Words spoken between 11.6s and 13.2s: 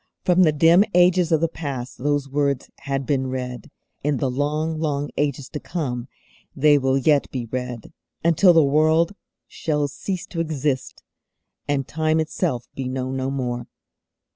and time itself be known